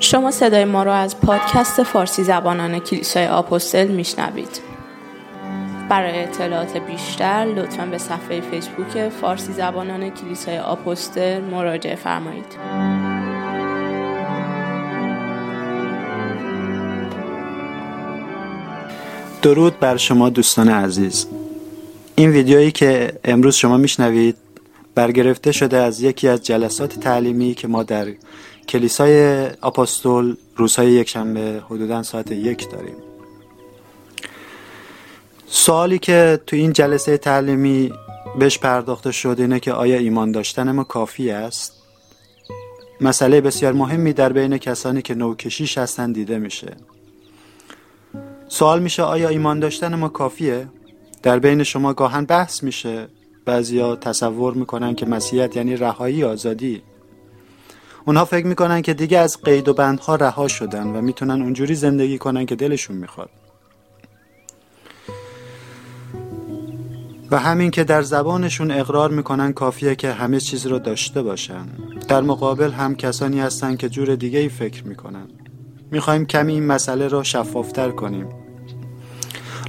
شما 0.00 0.30
صدای 0.30 0.64
ما 0.64 0.82
را 0.82 0.94
از 0.94 1.20
پادکست 1.20 1.82
فارسی 1.82 2.24
زبانان 2.24 2.78
کلیسای 2.78 3.26
آپوستل 3.26 3.88
میشنوید. 3.88 4.60
برای 5.88 6.22
اطلاعات 6.22 6.76
بیشتر 6.76 7.44
لطفا 7.56 7.86
به 7.86 7.98
صفحه 7.98 8.40
فیسبوک 8.40 9.08
فارسی 9.08 9.52
زبانان 9.52 10.10
کلیسای 10.10 10.58
آپوستل 10.58 11.40
مراجعه 11.40 11.94
فرمایید. 11.94 12.56
درود 19.42 19.80
بر 19.80 19.96
شما 19.96 20.28
دوستان 20.28 20.68
عزیز 20.68 21.26
این 22.18 22.30
ویدیویی 22.30 22.70
که 22.70 23.12
امروز 23.24 23.54
شما 23.54 23.76
میشنوید 23.76 24.36
برگرفته 24.94 25.52
شده 25.52 25.76
از 25.76 26.00
یکی 26.02 26.28
از 26.28 26.42
جلسات 26.42 27.00
تعلیمی 27.00 27.54
که 27.54 27.68
ما 27.68 27.82
در 27.82 28.06
کلیسای 28.68 29.46
آپاستول 29.60 30.36
روزهای 30.56 30.92
یکشنبه 30.92 31.62
حدودا 31.66 32.02
ساعت 32.02 32.32
یک 32.32 32.70
داریم 32.70 32.96
سوالی 35.46 35.98
که 35.98 36.40
تو 36.46 36.56
این 36.56 36.72
جلسه 36.72 37.18
تعلیمی 37.18 37.92
بهش 38.38 38.58
پرداخته 38.58 39.12
شد 39.12 39.36
اینه 39.38 39.60
که 39.60 39.72
آیا 39.72 39.98
ایمان 39.98 40.32
داشتن 40.32 40.70
ما 40.72 40.84
کافی 40.84 41.30
است؟ 41.30 41.72
مسئله 43.00 43.40
بسیار 43.40 43.72
مهمی 43.72 44.12
در 44.12 44.32
بین 44.32 44.58
کسانی 44.58 45.02
که 45.02 45.14
نوکشیش 45.14 45.78
هستن 45.78 46.12
دیده 46.12 46.38
میشه 46.38 46.76
سوال 48.48 48.82
میشه 48.82 49.02
آیا 49.02 49.28
ایمان 49.28 49.60
داشتن 49.60 49.94
ما 49.94 50.08
کافیه؟ 50.08 50.68
در 51.26 51.38
بین 51.38 51.62
شما 51.62 51.92
گاهن 51.92 52.24
بحث 52.24 52.62
میشه. 52.62 53.08
بعضیا 53.44 53.96
تصور 53.96 54.54
می‌کنن 54.54 54.94
که 54.94 55.06
مسیحیت 55.06 55.56
یعنی 55.56 55.76
رهایی 55.76 56.24
آزادی. 56.24 56.82
اونها 58.04 58.24
فکر 58.24 58.46
می‌کنن 58.46 58.82
که 58.82 58.94
دیگه 58.94 59.18
از 59.18 59.42
قید 59.42 59.68
و 59.68 59.74
بندها 59.74 60.16
رها 60.16 60.48
شدن 60.48 60.86
و 60.86 61.00
می‌تونن 61.00 61.42
اونجوری 61.42 61.74
زندگی 61.74 62.18
کنن 62.18 62.46
که 62.46 62.56
دلشون 62.56 62.96
می‌خواد. 62.96 63.30
و 67.30 67.38
همین 67.38 67.70
که 67.70 67.84
در 67.84 68.02
زبانشون 68.02 68.70
اقرار 68.70 69.10
می‌کنن 69.10 69.52
کافیه 69.52 69.94
که 69.94 70.12
همه 70.12 70.40
چیز 70.40 70.66
رو 70.66 70.78
داشته 70.78 71.22
باشن. 71.22 71.66
در 72.08 72.20
مقابل 72.20 72.70
هم 72.70 72.94
کسانی 72.94 73.40
هستن 73.40 73.76
که 73.76 73.88
جور 73.88 74.14
دیگه 74.14 74.38
ای 74.38 74.48
فکر 74.48 74.84
می‌کنن. 74.84 75.26
می‌خوایم 75.90 76.26
کمی 76.26 76.52
این 76.52 76.66
مسئله 76.66 77.08
رو 77.08 77.24
شفافتر 77.24 77.90
کنیم. 77.90 78.45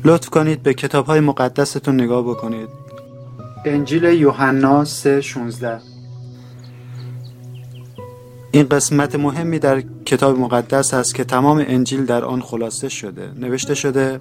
لطف 0.06 0.30
کنید 0.30 0.64
به 0.64 0.74
کتاب 0.74 1.06
های 1.06 1.20
مقدستون 1.20 1.96
نگاه 1.96 2.24
بکنید. 2.24 2.70
انجیل 3.66 4.04
یوحنا 4.04 4.86
3:16 4.86 5.82
این 8.52 8.68
قسمت 8.68 9.16
مهمی 9.16 9.60
در 9.60 9.84
کتاب 10.06 10.40
مقدس 10.40 10.94
است 10.94 11.16
که 11.16 11.24
تمام 11.24 11.64
انجیل 11.68 12.06
در 12.06 12.26
آن 12.26 12.42
خلاصه 12.42 12.90
شده 12.90 13.32
نوشته 13.36 13.76
شده 13.76 14.20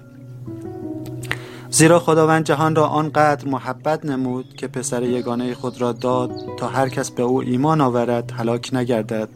زیرا 1.70 1.98
خداوند 1.98 2.44
جهان 2.44 2.76
را 2.76 2.86
آنقدر 2.86 3.48
محبت 3.48 4.04
نمود 4.04 4.54
که 4.56 4.68
پسر 4.68 5.02
یگانه 5.02 5.54
خود 5.54 5.80
را 5.80 5.92
داد 5.92 6.30
تا 6.58 6.68
هر 6.68 6.88
کس 6.88 7.10
به 7.10 7.22
او 7.22 7.40
ایمان 7.40 7.80
آورد 7.80 8.30
هلاک 8.30 8.70
نگردد 8.72 9.28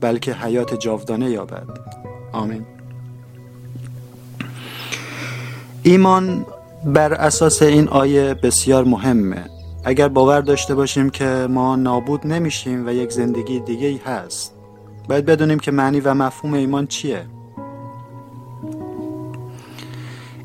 بلکه 0.00 0.32
حیات 0.32 0.74
جاودانه 0.74 1.30
یابد. 1.30 1.66
آمین. 2.32 2.77
ایمان 5.82 6.46
بر 6.84 7.12
اساس 7.12 7.62
این 7.62 7.88
آیه 7.88 8.34
بسیار 8.34 8.84
مهمه. 8.84 9.44
اگر 9.84 10.08
باور 10.08 10.40
داشته 10.40 10.74
باشیم 10.74 11.10
که 11.10 11.46
ما 11.50 11.76
نابود 11.76 12.26
نمیشیم 12.26 12.86
و 12.86 12.90
یک 12.90 13.10
زندگی 13.12 13.60
دیگه 13.60 14.00
هست 14.06 14.54
باید 15.08 15.26
بدونیم 15.26 15.58
که 15.58 15.70
معنی 15.70 16.00
و 16.00 16.14
مفهوم 16.14 16.54
ایمان 16.54 16.86
چیه. 16.86 17.26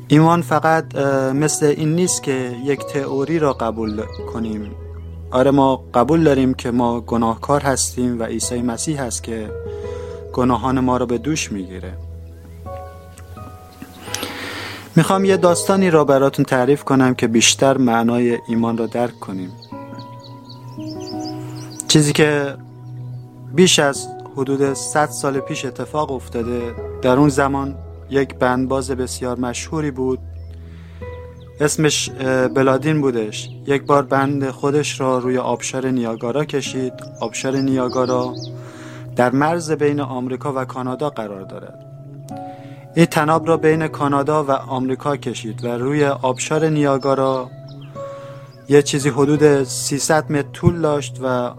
ایمان 0.08 0.42
فقط 0.42 0.94
مثل 1.34 1.66
این 1.66 1.94
نیست 1.94 2.22
که 2.22 2.56
یک 2.64 2.80
تئوری 2.80 3.38
را 3.38 3.52
قبول 3.52 4.02
کنیم. 4.32 4.70
آره 5.30 5.50
ما 5.50 5.84
قبول 5.94 6.24
داریم 6.24 6.54
که 6.54 6.70
ما 6.70 7.00
گناهکار 7.00 7.60
هستیم 7.60 8.20
و 8.20 8.22
عیسی 8.22 8.62
مسیح 8.62 9.02
هست 9.02 9.22
که 9.22 9.50
گناهان 10.32 10.80
ما 10.80 10.96
را 10.96 11.06
به 11.06 11.18
دوش 11.18 11.52
می‌گیره. 11.52 11.92
می‌خوام 14.96 15.24
یه 15.24 15.36
داستانی 15.36 15.90
را 15.90 16.04
براتون 16.04 16.44
تعریف 16.44 16.84
کنم 16.84 17.14
که 17.14 17.26
بیشتر 17.26 17.78
معنای 17.78 18.38
ایمان 18.48 18.78
را 18.78 18.86
درک 18.86 19.20
کنیم. 19.20 19.52
چیزی 21.88 22.12
که 22.12 22.56
بیش 23.54 23.78
از 23.78 24.08
حدود 24.36 24.72
100 24.72 25.06
سال 25.06 25.40
پیش 25.40 25.64
اتفاق 25.64 26.12
افتاده 26.12 26.74
در 27.02 27.16
اون 27.16 27.28
زمان 27.28 27.74
یک 28.10 28.34
بندباز 28.34 28.90
بسیار 28.90 29.38
مشهوری 29.38 29.90
بود. 29.90 30.18
اسمش 31.60 32.10
بلادین 32.54 33.00
بودش. 33.00 33.50
یک 33.66 33.82
بار 33.82 34.02
بند 34.02 34.50
خودش 34.50 35.00
را 35.00 35.18
روی 35.18 35.38
آبشار 35.38 35.86
نیاگارا 35.86 36.44
کشید. 36.44 36.92
آبشار 37.20 37.56
نیاگارا 37.56 38.34
در 39.16 39.30
مرز 39.30 39.72
بین 39.72 40.00
آمریکا 40.00 40.52
و 40.56 40.64
کانادا 40.64 41.10
قرار 41.10 41.42
دارد. 41.42 41.93
این 42.96 43.06
تناب 43.06 43.48
را 43.48 43.56
بین 43.56 43.88
کانادا 43.88 44.44
و 44.44 44.50
آمریکا 44.50 45.16
کشید 45.16 45.64
و 45.64 45.68
روی 45.68 46.04
آبشار 46.04 46.68
نیاگارا 46.68 47.50
یه 48.68 48.82
چیزی 48.82 49.08
حدود 49.08 49.64
300 49.64 50.32
متر 50.32 50.48
طول 50.52 50.80
داشت 50.80 51.20
و 51.22 51.50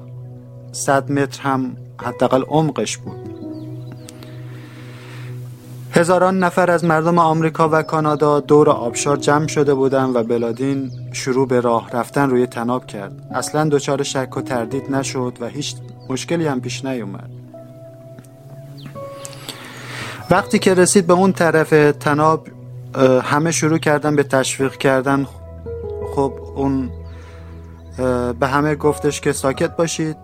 100 0.71 1.11
متر 1.11 1.41
هم 1.41 1.77
حداقل 2.01 2.43
عمقش 2.43 2.97
بود. 2.97 3.35
هزاران 5.91 6.39
نفر 6.39 6.71
از 6.71 6.85
مردم 6.85 7.19
آمریکا 7.19 7.69
و 7.69 7.81
کانادا 7.81 8.39
دور 8.39 8.69
آبشار 8.69 9.17
جمع 9.17 9.47
شده 9.47 9.73
بودند 9.73 10.15
و 10.15 10.23
بلادین 10.23 10.91
شروع 11.13 11.47
به 11.47 11.59
راه 11.59 11.89
رفتن 11.91 12.29
روی 12.29 12.47
تناب 12.47 12.85
کرد. 12.85 13.27
اصلا 13.31 13.69
دچار 13.69 14.03
شک 14.03 14.37
و 14.37 14.41
تردید 14.41 14.91
نشد 14.91 15.37
و 15.39 15.47
هیچ 15.47 15.75
مشکلی 16.09 16.47
هم 16.47 16.61
پیش 16.61 16.85
نیومد. 16.85 17.44
وقتی 20.31 20.59
که 20.59 20.73
رسید 20.73 21.07
به 21.07 21.13
اون 21.13 21.33
طرف 21.33 21.69
تناب 21.99 22.47
همه 23.23 23.51
شروع 23.51 23.77
کردن 23.77 24.15
به 24.15 24.23
تشویق 24.23 24.77
کردن. 24.77 25.27
خب 26.15 26.33
اون 26.55 26.89
به 28.39 28.47
همه 28.47 28.75
گفتش 28.75 29.21
که 29.21 29.31
ساکت 29.31 29.77
باشید. 29.77 30.17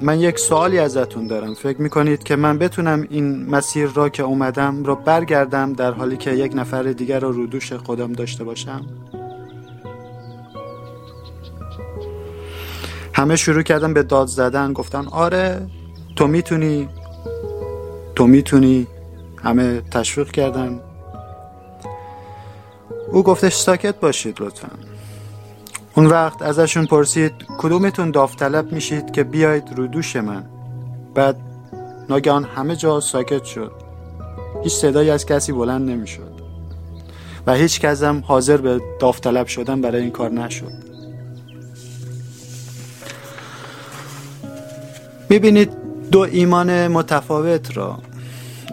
من 0.00 0.20
یک 0.20 0.38
سوالی 0.38 0.78
ازتون 0.78 1.26
دارم. 1.26 1.54
فکر 1.54 1.80
می‌کنید 1.80 2.22
که 2.22 2.36
من 2.36 2.58
بتونم 2.58 3.06
این 3.10 3.50
مسیر 3.50 3.88
را 3.94 4.08
که 4.08 4.22
اومدم 4.22 4.84
را 4.84 4.94
برگردم 4.94 5.72
در 5.72 5.92
حالی 5.92 6.16
که 6.16 6.30
یک 6.30 6.52
نفر 6.54 6.82
دیگر 6.82 7.20
را 7.20 7.30
رو 7.30 7.46
دوش 7.46 7.72
خودم 7.72 8.12
داشته 8.12 8.44
باشم؟ 8.44 8.86
همه 13.12 13.36
شروع 13.36 13.62
کردن 13.62 13.94
به 13.94 14.02
داد 14.02 14.26
زدن 14.26 14.72
گفتن 14.72 15.06
آره 15.06 15.66
تو 16.16 16.26
می‌تونی 16.26 16.88
تو 18.14 18.26
می‌تونی. 18.26 18.86
همه 19.46 19.80
تشویق 19.80 20.30
کردن. 20.30 20.80
او 23.12 23.22
گفتش 23.22 23.54
ساکت 23.54 24.00
باشید 24.00 24.40
لطفا. 24.40 24.68
اون 25.96 26.06
وقت 26.06 26.42
ازشون 26.42 26.86
پرسید 26.86 27.32
کدومتون 27.58 28.10
داوطلب 28.10 28.72
میشید 28.72 29.10
که 29.10 29.24
بیاید 29.24 29.64
رو 29.76 29.86
دوش 29.86 30.16
من؟ 30.16 30.44
بعد 31.14 31.36
ناگهان 32.08 32.44
همه 32.44 32.76
جا 32.76 33.00
ساکت 33.00 33.44
شد. 33.44 33.72
هیچ 34.64 34.72
صدایی 34.72 35.10
از 35.10 35.26
کسی 35.26 35.52
بلند 35.52 35.90
نمی‌شد. 35.90 36.32
و 37.46 37.54
هیچ 37.54 37.80
کسم 37.80 38.22
حاضر 38.26 38.56
به 38.56 38.80
داوطلب 39.00 39.46
شدن 39.46 39.80
برای 39.80 40.02
این 40.02 40.10
کار 40.10 40.30
نشد. 40.30 40.72
می‌بینید 45.30 45.70
دو 46.10 46.20
ایمان 46.20 46.88
متفاوت 46.88 47.76
را 47.76 47.98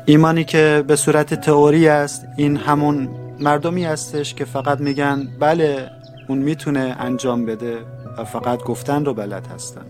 ایمانی 0.05 0.43
که 0.43 0.83
به 0.87 0.95
صورت 0.95 1.33
تئوری 1.33 1.87
است 1.87 2.25
این 2.37 2.57
همون 2.57 3.09
مردمی 3.39 3.83
هستش 3.83 4.33
که 4.33 4.45
فقط 4.45 4.79
میگن 4.79 5.27
بله 5.39 5.89
اون 6.27 6.37
می‌تونه 6.37 6.95
انجام 6.99 7.45
بده 7.45 7.77
و 8.17 8.23
فقط 8.23 8.63
گفتن 8.63 9.05
رو 9.05 9.13
بلد 9.13 9.47
هستن. 9.47 9.85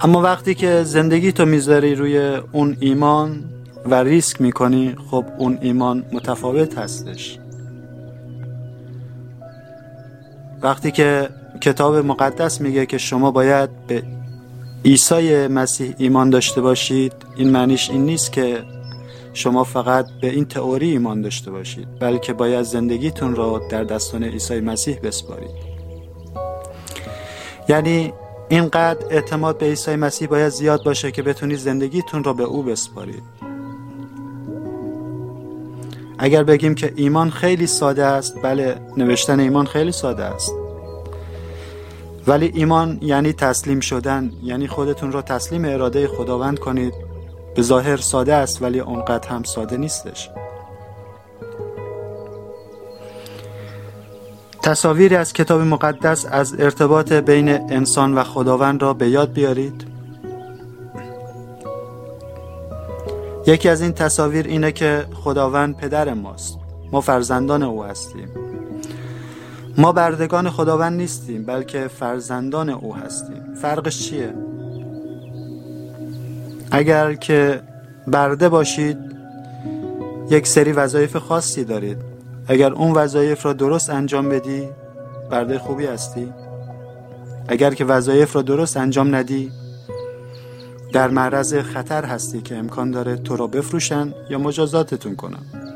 اما 0.00 0.22
وقتی 0.22 0.54
که 0.54 0.82
زندگی 0.82 1.32
تو 1.32 1.44
می‌ذاری 1.44 1.94
روی 1.94 2.18
اون 2.52 2.76
ایمان 2.80 3.44
و 3.86 3.94
ریسک 3.94 4.40
می‌کنی 4.40 4.94
خب 5.10 5.24
اون 5.38 5.58
ایمان 5.60 6.04
متفاوت 6.12 6.78
هستش. 6.78 7.38
وقتی 10.62 10.90
که 10.90 11.28
کتاب 11.60 11.96
مقدس 11.96 12.60
میگه 12.60 12.86
که 12.86 12.98
شما 12.98 13.30
باید 13.30 13.70
به 13.86 14.02
عیسی 14.84 15.46
مسیح 15.46 15.94
ایمان 15.98 16.30
داشته 16.30 16.60
باشید 16.60 17.12
این 17.36 17.50
معنیش 17.50 17.90
این 17.90 18.04
نیست 18.04 18.32
که 18.32 18.64
شما 19.32 19.64
فقط 19.64 20.06
به 20.20 20.30
این 20.30 20.44
تئوری 20.44 20.90
ایمان 20.90 21.22
داشته 21.22 21.50
باشید 21.50 21.98
بلکه 21.98 22.32
باید 22.32 22.62
زندگیتون 22.62 23.34
را 23.34 23.62
در 23.70 23.84
دستان 23.84 24.24
عیسی 24.24 24.60
مسیح 24.60 24.98
بسپارید. 25.02 25.50
یعنی 27.68 28.12
اینقدر 28.48 29.06
اعتماد 29.10 29.58
به 29.58 29.66
عیسی 29.66 29.96
مسیح 29.96 30.28
باید 30.28 30.48
زیاد 30.48 30.84
باشه 30.84 31.10
که 31.10 31.22
بتونید 31.22 31.58
زندگیتون 31.58 32.24
را 32.24 32.32
به 32.32 32.42
او 32.42 32.62
بسپارید. 32.62 33.22
اگر 36.18 36.44
بگیم 36.44 36.74
که 36.74 36.92
ایمان 36.96 37.30
خیلی 37.30 37.66
ساده 37.66 38.04
است 38.04 38.42
بله 38.42 38.80
نوشتن 38.96 39.40
ایمان 39.40 39.66
خیلی 39.66 39.92
ساده 39.92 40.24
است. 40.24 40.61
ولی 42.26 42.52
ایمان 42.54 42.98
یعنی 43.02 43.32
تسلیم 43.32 43.80
شدن 43.80 44.32
یعنی 44.42 44.68
خودتون 44.68 45.12
را 45.12 45.22
تسلیم 45.22 45.64
اراده 45.64 46.08
خداوند 46.08 46.58
کنید. 46.58 46.94
به 47.54 47.62
ظاهر 47.62 47.96
ساده 47.96 48.34
است 48.34 48.62
ولی 48.62 48.80
اونقدر 48.80 49.28
هم 49.28 49.42
ساده 49.42 49.76
نیستش. 49.76 50.30
تصاویری 54.62 55.16
از 55.16 55.32
کتاب 55.32 55.60
مقدس 55.60 56.26
از 56.30 56.60
ارتباط 56.60 57.12
بین 57.12 57.48
انسان 57.48 58.14
و 58.14 58.22
خداوند 58.24 58.82
را 58.82 58.94
به 58.94 59.08
یاد 59.08 59.32
بیارید. 59.32 59.86
یکی 63.46 63.68
از 63.68 63.82
این 63.82 63.92
تصاویر 63.92 64.46
اینه 64.46 64.72
که 64.72 65.06
خداوند 65.14 65.76
پدر 65.76 66.14
ماست. 66.14 66.58
ما 66.92 67.00
فرزندان 67.00 67.62
او 67.62 67.84
هستیم. 67.84 68.28
ما 69.78 69.92
بردگان 69.92 70.50
خداوند 70.50 70.96
نیستیم 70.96 71.44
بلکه 71.44 71.88
فرزندان 71.88 72.70
او 72.70 72.96
هستیم. 72.96 73.54
فرقش 73.62 74.08
چیه؟ 74.08 74.34
اگر 76.70 77.14
که 77.14 77.60
برده 78.06 78.48
باشید 78.48 78.98
یک 80.30 80.46
سری 80.46 80.72
وظایف 80.72 81.16
خاصی 81.16 81.64
دارید. 81.64 81.96
اگر 82.48 82.72
اون 82.72 82.92
وظایف 82.92 83.46
را 83.46 83.52
درست 83.52 83.90
انجام 83.90 84.28
بدی 84.28 84.68
برده 85.30 85.58
خوبی 85.58 85.86
هستی. 85.86 86.32
اگر 87.48 87.74
که 87.74 87.84
وظایف 87.84 88.36
را 88.36 88.42
درست 88.42 88.76
انجام 88.76 89.14
ندی 89.14 89.50
در 90.92 91.08
معرض 91.08 91.54
خطر 91.54 92.04
هستی 92.04 92.40
که 92.40 92.56
امکان 92.56 92.90
داره 92.90 93.16
تو 93.16 93.36
را 93.36 93.46
بفروشن 93.46 94.14
یا 94.30 94.38
مجازاتتون 94.38 95.16
کنن. 95.16 95.71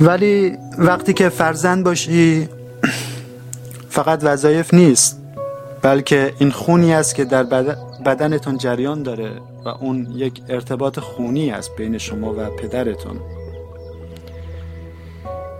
ولی 0.00 0.58
وقتی 0.78 1.12
که 1.12 1.28
فرزند 1.28 1.84
باشی 1.84 2.48
فقط 3.88 4.20
وظایف 4.22 4.74
نیست 4.74 5.20
بلکه 5.82 6.32
این 6.38 6.50
خونی 6.50 6.94
است 6.94 7.14
که 7.14 7.24
در 7.24 7.42
بدنتون 8.06 8.58
جریان 8.58 9.02
داره 9.02 9.30
و 9.64 9.68
اون 9.68 10.08
یک 10.14 10.42
ارتباط 10.48 10.98
خونی 10.98 11.50
است 11.50 11.76
بین 11.76 11.98
شما 11.98 12.32
و 12.32 12.50
پدرتون. 12.50 13.20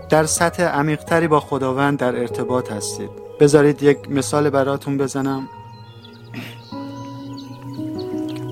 در 0.09 0.25
سطح 0.25 0.63
عمیقتری 0.63 1.27
با 1.27 1.39
خداوند 1.39 1.99
در 1.99 2.15
ارتباط 2.15 2.71
هستید. 2.71 3.09
بذارید 3.39 3.83
یک 3.83 4.11
مثال 4.11 4.49
براتون 4.49 4.97
بزنم. 4.97 5.47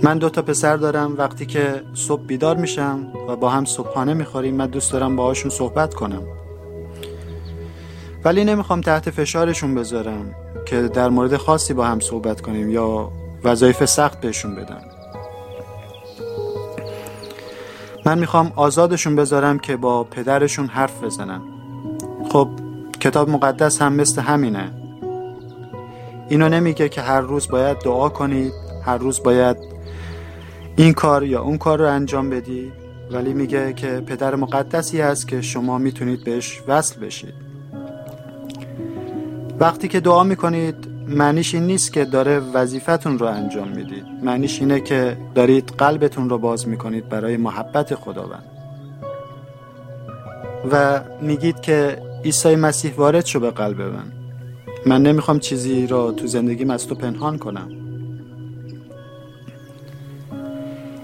من 0.05 0.17
دو 0.17 0.29
تا 0.29 0.41
پسر 0.41 0.77
دارم. 0.77 1.17
وقتی 1.17 1.45
که 1.45 1.81
صبح 1.93 2.21
بیدار 2.21 2.57
میشم 2.57 3.07
و 3.27 3.35
با 3.35 3.49
هم 3.49 3.65
صبحانه 3.65 4.13
می‌خوریم 4.13 4.55
من 4.55 4.67
دوست 4.67 4.91
دارم 4.91 5.15
باهاشون 5.15 5.51
صحبت 5.51 5.93
کنم. 5.93 6.21
ولی 8.25 8.45
نمی‌خوام 8.45 8.81
تحت 8.81 9.09
فشارشون 9.09 9.75
بذارم 9.75 10.35
که 10.65 10.81
در 10.81 11.09
مورد 11.09 11.37
خاصی 11.37 11.73
با 11.73 11.85
هم 11.85 11.99
صحبت 11.99 12.41
کنیم 12.41 12.69
یا 12.69 13.11
وظایف 13.43 13.85
سخت 13.85 14.21
بهشون 14.21 14.55
بدم. 14.55 14.81
من 18.05 18.19
می‌خوام 18.19 18.51
آزادشون 18.55 19.15
بذارم 19.15 19.59
که 19.59 19.77
با 19.77 20.03
پدرشون 20.03 20.67
حرف 20.67 21.03
بزنن. 21.03 21.41
خب 22.31 22.47
کتاب 22.99 23.29
مقدس 23.29 23.81
هم 23.81 23.93
مثل 23.93 24.21
همینه. 24.21 24.71
اینو 26.29 26.49
نمیگه 26.49 26.89
که 26.89 27.01
هر 27.01 27.21
روز 27.21 27.47
باید 27.47 27.77
دعا 27.79 28.09
کنید 28.09 28.53
هر 28.85 28.97
روز 28.97 29.23
باید 29.23 29.74
این 30.77 30.93
کار 30.93 31.23
یا 31.23 31.41
اون 31.41 31.57
کار 31.57 31.79
رو 31.79 31.85
انجام 31.85 32.29
بدی؟ 32.29 32.71
ولی 33.11 33.33
میگه 33.33 33.73
که 33.73 33.87
پدر 33.87 34.35
مقدسی 34.35 35.01
هست 35.01 35.27
که 35.27 35.41
شما 35.41 35.77
می‌تونید 35.77 36.23
بهش 36.23 36.61
وصل 36.67 36.99
بشید. 36.99 37.33
وقتی 39.59 39.87
که 39.87 39.99
دعا 39.99 40.23
می‌کنید 40.23 40.75
معنیش 41.07 41.55
این 41.55 41.63
نیست 41.63 41.93
که 41.93 42.05
داره 42.05 42.39
وظیفتون 42.39 43.19
رو 43.19 43.25
انجام 43.25 43.67
می‌دید. 43.67 44.05
معنیش 44.23 44.59
اینه 44.59 44.79
که 44.79 45.17
دارید 45.35 45.73
قلبتون 45.77 46.29
رو 46.29 46.37
باز 46.37 46.67
می‌کنید 46.67 47.09
برای 47.09 47.37
محبت 47.37 47.95
خداوند. 47.95 48.45
و 50.71 51.01
میگید 51.21 51.59
که 51.59 52.01
عیسی 52.25 52.55
مسیح 52.55 52.93
وارد 52.95 53.25
شو 53.25 53.39
به 53.39 53.51
قلب 53.51 53.81
من. 53.81 54.11
من 54.85 55.01
نمی‌خوام 55.01 55.39
چیزی 55.39 55.87
را 55.87 56.11
تو 56.11 56.27
زندگیم 56.27 56.69
از 56.69 56.87
تو 56.87 56.95
پنهان 56.95 57.37
کنم. 57.37 57.84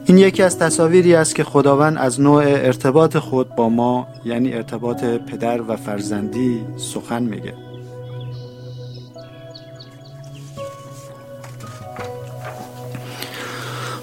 این 0.06 0.18
یکی 0.18 0.44
از 0.44 0.60
تصاویری 0.60 1.16
است 1.16 1.36
که 1.36 1.44
خداوند 1.44 1.98
از 1.98 2.22
نوع 2.22 2.44
ارتباط 2.44 3.18
خود 3.18 3.56
با 3.56 3.70
ما 3.70 4.08
یعنی 4.26 4.54
ارتباط 4.54 5.04
پدر 5.04 5.62
و 5.62 5.76
فرزندی 5.76 6.62
سخن 6.78 7.24
میگه. 7.24 7.54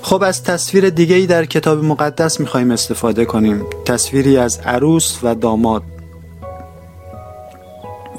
خب 0.02 0.22
از 0.22 0.42
تصویر 0.42 0.90
دیگه 0.90 1.16
ای 1.16 1.26
در 1.26 1.44
کتاب 1.44 1.84
مقدس 1.84 2.40
می‌خوایم 2.40 2.70
استفاده 2.70 3.24
کنیم. 3.24 3.66
تصویری 3.84 4.36
از 4.36 4.58
عروس 4.58 5.18
و 5.22 5.34
داماد. 5.34 5.82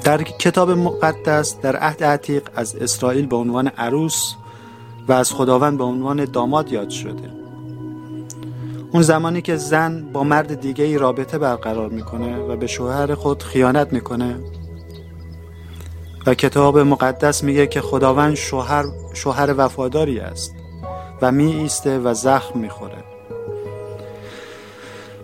در 0.04 0.22
کتاب 0.22 0.70
مقدس 0.70 1.60
در 1.62 1.76
عهد 1.76 2.04
عتیق 2.04 2.42
از 2.56 2.76
اسرائیل 2.76 3.26
به 3.26 3.36
عنوان 3.36 3.68
عروس 3.68 4.34
و 5.08 5.12
از 5.12 5.32
خداوند 5.32 5.78
به 5.78 5.84
عنوان 5.84 6.24
داماد 6.24 6.72
یاد 6.72 6.90
شده. 6.90 7.39
اون 8.92 9.02
زمانی 9.02 9.42
که 9.42 9.56
زن 9.56 10.04
با 10.12 10.24
مرد 10.24 10.60
دیگه 10.60 10.84
ای 10.84 10.98
رابطه 10.98 11.38
برقرار 11.38 11.88
می‌کنه 11.88 12.38
و 12.38 12.56
به 12.56 12.66
شوهر 12.66 13.14
خود 13.14 13.42
خیانت 13.42 13.92
می‌کنه. 13.92 14.36
و 16.26 16.34
کتاب 16.34 16.78
مقدس 16.78 17.44
میگه 17.44 17.66
که 17.66 17.80
خداوند 17.80 18.34
شوهر 18.34 18.84
شوهر 19.14 19.54
وفاداری 19.56 20.18
است 20.18 20.54
و 21.22 21.32
می 21.32 21.52
ایسته 21.52 21.98
و 21.98 22.14
زخم 22.14 22.58
می‌خوره. 22.58 23.04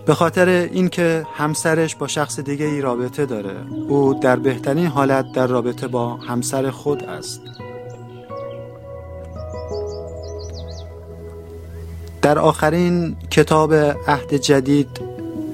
به 0.07 0.15
خاطر 0.15 0.49
اینکه 0.49 1.27
همسرش 1.35 1.97
با 1.97 2.07
شخص 2.07 2.41
دیگه 2.41 2.67
ای 2.67 2.81
رابطه 2.81 3.27
داره 3.27 3.57
او 3.89 4.15
در 4.15 4.37
بهترین 4.37 4.87
حالت 4.87 5.33
در 5.33 5.47
رابطه 5.47 5.89
با 5.89 6.17
همسر 6.17 6.71
خود 6.71 7.05
است. 7.05 7.41
در 12.27 12.39
آخرین 12.39 13.17
کتاب 13.31 13.75
عهد 13.75 14.35
جدید 14.35 15.01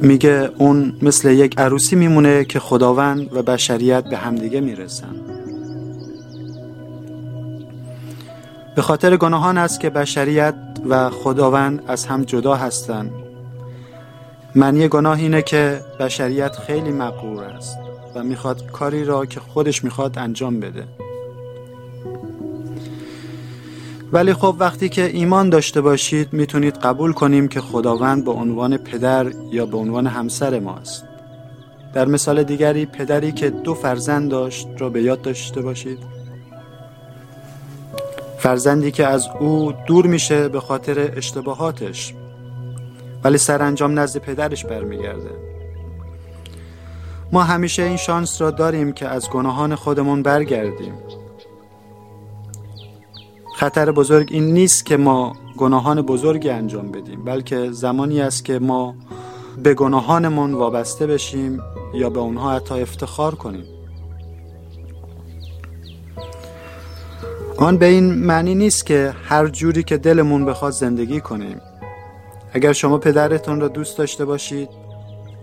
میگه 0.02 0.50
اون 0.58 0.96
مثل 1.02 1.30
یک 1.30 1.58
عروسی 1.58 1.96
میمونه 1.96 2.44
که 2.44 2.60
خداوند 2.60 3.36
و 3.36 3.42
بشریت 3.42 4.04
به 4.04 4.16
همدیگه 4.16 4.60
می‌رسن. 4.60 5.14
به 8.76 8.82
خاطر 8.82 9.16
گناهان 9.16 9.58
است 9.58 9.80
که 9.80 9.90
بشریت 9.90 10.54
و 10.88 11.10
خداوند 11.10 11.82
از 11.86 12.06
هم 12.06 12.24
جدا 12.24 12.54
هستند. 12.54 13.10
معنی 14.54 14.88
گناه 14.88 15.18
اینه 15.18 15.42
که 15.42 15.80
بشریت 16.00 16.56
خیلی 16.56 16.90
مقرور 16.90 17.44
است 17.44 17.78
و 18.14 18.24
می‌خواد 18.24 18.70
کاری 18.70 19.04
را 19.04 19.26
که 19.26 19.40
خودش 19.40 19.84
می‌خواد 19.84 20.18
انجام 20.18 20.60
بده. 20.60 20.84
ولی 24.12 24.34
خب 24.34 24.56
وقتی 24.58 24.88
که 24.88 25.04
ایمان 25.04 25.50
داشته 25.50 25.80
باشید 25.80 26.32
می‌تونید 26.32 26.76
قبول 26.76 27.12
کنیم 27.12 27.48
که 27.48 27.60
خداوند 27.60 28.24
به 28.24 28.30
عنوان 28.30 28.76
پدر 28.76 29.32
یا 29.52 29.66
به 29.66 29.76
عنوان 29.76 30.06
همسر 30.06 30.58
ماست. 30.58 31.04
در 31.94 32.04
مثال 32.04 32.42
دیگری 32.42 32.86
پدری 32.86 33.32
که 33.32 33.50
دو 33.50 33.74
فرزند 33.74 34.30
داشت 34.30 34.68
را 34.78 34.90
به 34.90 35.02
یاد 35.02 35.22
داشته 35.22 35.60
باشید. 35.62 35.98
فرزندی 38.38 38.90
که 38.90 39.06
از 39.06 39.28
او 39.40 39.72
دور 39.86 40.06
میشه 40.06 40.48
به 40.48 40.60
خاطر 40.60 41.12
اشتباهاتش 41.16 42.14
ولی 43.24 43.38
سرانجام 43.38 43.98
نزد 43.98 44.18
پدرش 44.18 44.64
برمیگرده. 44.64 45.30
ما 47.32 47.42
همیشه 47.42 47.82
این 47.82 47.96
شانس 47.96 48.40
را 48.40 48.50
داریم 48.50 48.92
که 48.92 49.08
از 49.08 49.30
گناهان 49.30 49.74
خودمون 49.74 50.22
برگردیم. 50.22 50.94
خطر 53.62 53.92
بزرگ 53.92 54.28
این 54.30 54.44
نیست 54.44 54.86
که 54.86 54.96
ما 54.96 55.32
گناهان 55.56 56.02
بزرگی 56.02 56.50
انجام 56.50 56.90
بدیم 56.90 57.24
بلکه 57.24 57.70
زمانی 57.70 58.20
است 58.20 58.44
که 58.44 58.58
ما 58.58 58.94
به 59.62 59.74
گناهانمون 59.74 60.54
وابسته 60.54 61.06
بشیم 61.06 61.60
یا 61.94 62.10
به 62.10 62.20
اونها 62.20 62.52
حتی 62.52 62.80
افتخار 62.80 63.34
کنیم. 63.34 63.64
آن 67.56 67.78
به 67.78 67.86
این 67.86 68.14
معنی 68.14 68.54
نیست 68.54 68.86
که 68.86 69.14
هر 69.24 69.48
جوری 69.48 69.82
که 69.82 69.96
دلمون 69.96 70.44
بخواد 70.44 70.72
زندگی 70.72 71.20
کنیم. 71.20 71.60
اگر 72.52 72.72
شما 72.72 72.98
پدرتون 72.98 73.60
را 73.60 73.68
دوست 73.68 73.98
داشته 73.98 74.24
باشید 74.24 74.68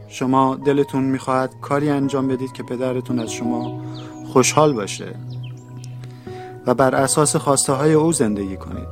شما 0.08 0.56
دلتون 0.56 1.04
می‌خواهد 1.04 1.54
کاری 1.62 1.90
انجام 1.90 2.28
بدید 2.28 2.52
که 2.52 2.64
پدرتون 2.64 3.20
از 3.20 3.32
شما 3.32 3.82
خوشحال 4.34 4.74
باشه. 4.74 5.16
و 6.68 6.74
بر 6.74 6.96
اساس 6.96 7.36
خواسته 7.36 7.74
های 7.74 7.94
او 7.94 8.12
زندگی 8.12 8.58
کنید. 8.58 8.88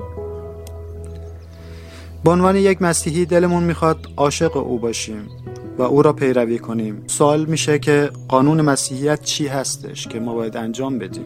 به 2.24 2.32
عنوان 2.32 2.56
یک 2.56 2.82
مسیحی 2.82 3.26
دلمون 3.26 3.64
می‌خواد 3.64 3.98
عاشق 4.18 4.58
او 4.58 4.80
باشیم 4.80 5.30
و 5.78 5.82
او 5.82 6.02
را 6.02 6.14
پیروی 6.14 6.60
کنیم. 6.60 7.04
سوال 7.08 7.46
میشه 7.46 7.80
که 7.80 8.10
قانون 8.28 8.62
مسیحیت 8.62 9.22
چی 9.22 9.48
هستش 9.48 10.08
که 10.08 10.20
ما 10.20 10.34
باید 10.34 10.58
انجام 10.58 11.00
بدیم؟ 11.00 11.26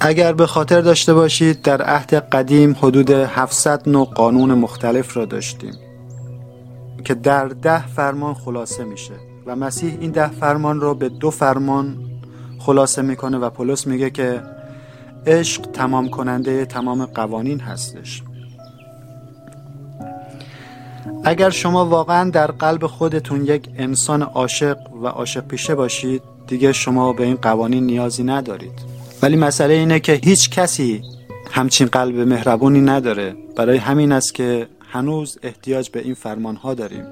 اگر 0.00 0.32
به 0.32 0.46
خاطر 0.46 0.80
داشته 0.80 1.14
باشید 1.14 1.62
در 1.62 1.82
عهد 1.82 2.14
قدیم 2.14 2.76
حدود 2.82 3.10
700 3.10 3.88
نوع 3.88 4.06
قانون 4.06 4.54
مختلف 4.54 5.16
را 5.16 5.24
داشتیم. 5.24 5.87
که 7.04 7.14
در 7.14 7.48
ده 7.48 7.86
فرمان 7.86 8.34
خلاصه 8.34 8.84
میشه 8.84 9.14
و 9.46 9.56
مسیح 9.56 9.96
این 10.00 10.10
ده 10.10 10.28
فرمان 10.28 10.80
را 10.80 10.94
به 10.94 11.08
دو 11.08 11.30
فرمان 11.30 11.96
خلاصه 12.58 13.02
می‌کنه 13.02 13.38
و 13.38 13.50
پولس 13.50 13.86
میگه 13.86 14.10
که 14.10 14.42
عشق 15.26 15.62
تمام 15.62 16.08
کننده 16.08 16.64
تمام 16.64 17.06
قوانین 17.06 17.60
هستش. 17.60 18.22
اگر 21.24 21.50
شما 21.50 21.86
واقعا 21.86 22.30
در 22.30 22.50
قلب 22.50 22.86
خودتون 22.86 23.44
یک 23.44 23.68
انسان 23.76 24.22
عاشق 24.22 24.76
و 25.02 25.06
عاشق 25.06 25.46
پیشه 25.46 25.74
باشید 25.74 26.22
دیگه 26.46 26.72
شما 26.72 27.12
به 27.12 27.24
این 27.24 27.36
قوانین 27.36 27.86
نیازی 27.86 28.24
ندارید. 28.24 28.98
ولی 29.22 29.36
مسئله 29.36 29.74
اینه 29.74 30.00
که 30.00 30.12
هیچ 30.12 30.50
کسی 30.50 31.02
همچین 31.50 31.86
قلب 31.86 32.28
مهربونی 32.28 32.80
نداره. 32.80 33.36
برای 33.56 33.76
همین 33.76 34.12
است 34.12 34.34
که 34.34 34.68
هنوز 34.90 35.38
احتیاج 35.42 35.90
به 35.90 36.00
این 36.00 36.14
فرمان 36.14 36.56
ها 36.56 36.74
داریم. 36.74 37.06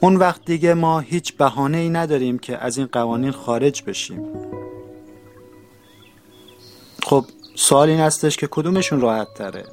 اون 0.00 0.16
وقت 0.16 0.44
دیگه 0.44 0.74
ما 0.74 1.00
هیچ 1.00 1.36
بهانه 1.36 1.78
ای 1.78 1.90
نداریم 1.90 2.38
که 2.38 2.58
از 2.58 2.78
این 2.78 2.88
قوانین 2.92 3.30
خارج 3.30 3.82
بشیم. 3.86 4.26
خب 7.02 7.24
سوال 7.54 7.88
این 7.88 8.00
هستش 8.00 8.36
که 8.36 8.48
کدومشون 8.50 9.00
راحت 9.00 9.34
تره 9.34 9.64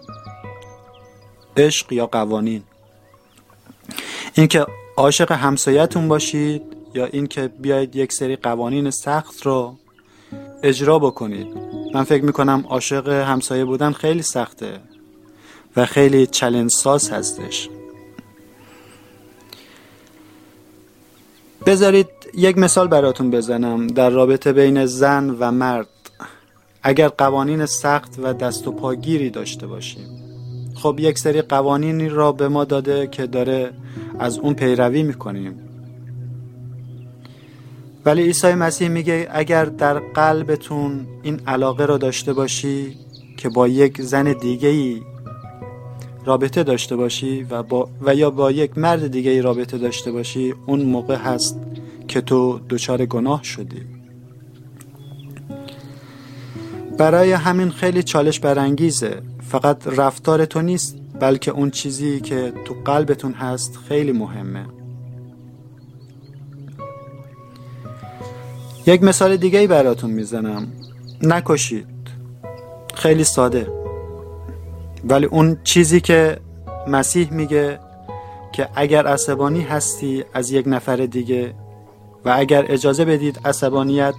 عشق 1.57 1.93
یا 1.93 2.07
قوانین؟ 2.07 2.63
اینکه 4.33 4.65
عاشق 4.97 5.31
همسایتون 5.31 6.07
باشید 6.07 6.61
یا 6.93 7.05
اینکه 7.05 7.47
بیاید 7.47 7.95
یک 7.95 8.13
سری 8.13 8.35
قوانین 8.35 8.89
سخت 8.89 9.41
رو 9.41 9.75
اجرا 10.63 10.99
بکنید. 10.99 11.47
من 11.93 12.03
فکر 12.03 12.23
می‌کنم 12.23 12.65
عاشق 12.69 13.07
همسایه 13.07 13.65
بودن 13.65 13.91
خیلی 13.91 14.21
سخته. 14.21 14.79
و 15.77 15.85
خیلی 15.85 16.27
چلنج 16.27 16.71
ساز 16.71 17.09
هستش. 17.09 17.69
بذارید 21.65 22.07
یک 22.33 22.57
مثال 22.57 22.87
براتون 22.87 23.31
بزنم 23.31 23.87
در 23.87 24.09
رابطه 24.09 24.53
بین 24.53 24.85
زن 24.85 25.29
و 25.39 25.51
مرد. 25.51 25.87
اگر 26.83 27.07
قوانین 27.07 27.65
سخت 27.65 28.15
و 28.19 28.33
دست 28.33 28.67
و 28.67 28.71
پاگیری 28.71 29.29
داشته 29.29 29.67
باشیم. 29.67 30.07
خب 30.75 30.95
یک 30.99 31.19
سری 31.19 31.41
قوانینی 31.41 32.09
را 32.09 32.31
به 32.31 32.47
ما 32.47 32.65
داده 32.65 33.07
که 33.07 33.27
داره 33.27 33.73
از 34.19 34.39
اون 34.39 34.53
پیروی 34.53 35.03
می‌کنیم. 35.03 35.59
ولی 38.05 38.21
عیسی 38.21 38.53
مسیح 38.53 38.87
میگه 38.87 39.27
اگر 39.31 39.65
در 39.65 39.99
قلبتون 39.99 41.07
این 41.23 41.41
علاقه 41.47 41.85
را 41.85 41.97
داشته 41.97 42.33
باشی 42.33 42.97
که 43.37 43.49
با 43.49 43.67
یک 43.67 44.01
زن 44.01 44.33
دیگه 44.33 44.69
ای 44.69 45.01
رابطه 46.27 46.63
داشته 46.63 46.95
باشی 46.95 47.43
و, 47.43 47.63
با 47.63 47.89
و 48.01 48.15
یا 48.15 48.29
با 48.29 48.51
یک 48.51 48.77
مرد 48.77 49.07
دیگه 49.07 49.41
رابطه 49.41 49.77
داشته 49.77 50.11
باشی 50.11 50.53
اون 50.65 50.81
موقع 50.81 51.15
هست 51.15 51.59
که 52.07 52.21
تو 52.21 52.59
دچار 52.69 53.05
گناه 53.05 53.43
شدی. 53.43 53.81
برای 56.97 57.31
همین 57.31 57.69
خیلی 57.69 58.03
چالش 58.03 58.39
برانگیزه. 58.39 59.21
فقط 59.41 59.87
رفتار 59.87 60.45
تو 60.45 60.61
نیست 60.61 60.97
بلکه 61.19 61.51
اون 61.51 61.71
چیزی 61.71 62.19
که 62.19 62.53
تو 62.65 62.75
قلبتون 62.85 63.33
هست 63.33 63.77
خیلی 63.87 64.11
مهمه. 64.11 64.65
یک 68.87 69.03
مثال 69.03 69.37
دیگه 69.37 69.67
براتون 69.67 70.11
می‌زنم. 70.11 70.67
نکشید. 71.21 71.87
خیلی 72.93 73.23
ساده. 73.23 73.86
ولی 75.03 75.25
اون 75.25 75.57
چیزی 75.63 76.01
که 76.01 76.37
مسیح 76.87 77.31
میگه 77.31 77.79
که 78.51 78.69
اگر 78.75 79.07
عصبانی 79.07 79.61
هستی 79.61 80.25
از 80.33 80.51
یک 80.51 80.65
نفر 80.67 80.95
دیگه 80.95 81.53
و 82.25 82.33
اگر 82.37 82.65
اجازه 82.67 83.05
بدید 83.05 83.39
عصبانیت 83.45 84.13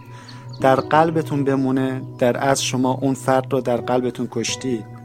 در 0.61 0.75
قلبتون 0.75 1.45
بمونه 1.45 2.03
در 2.19 2.49
از 2.49 2.65
شما 2.65 2.99
اون 3.03 3.15
فرد 3.15 3.53
رو 3.53 3.61
در 3.61 3.77
قلبتون 3.77 4.29
کشتید 4.31 4.99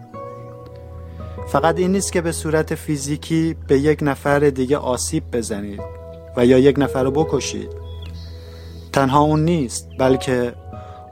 فقط 1.48 1.80
این 1.80 1.92
نیست 1.92 2.14
که 2.14 2.22
به 2.22 2.32
صورت 2.32 2.76
فیزیکی 2.76 3.56
به 3.68 3.80
یک 3.80 4.00
نفر 4.02 4.40
دیگه 4.40 4.78
آسیب 4.78 5.24
بزنید 5.32 5.82
و 6.38 6.46
یا 6.46 6.60
یک 6.60 6.80
نفر 6.80 7.04
رو 7.04 7.12
بکشید. 7.12 7.70
تنها 8.94 9.22
اون 9.22 9.46
نیست 9.46 9.90
بلکه 10.00 10.54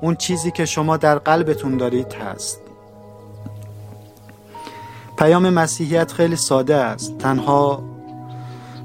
اون 0.02 0.16
چیزی 0.16 0.52
که 0.52 0.66
شما 0.66 0.98
در 0.98 1.18
قلبتون 1.18 1.78
دارید 1.78 2.14
هست. 2.14 2.62
پیام 5.22 5.50
مسیحیت 5.50 6.12
خیلی 6.12 6.36
ساده 6.36 6.76
است. 6.76 7.18
تنها 7.18 7.84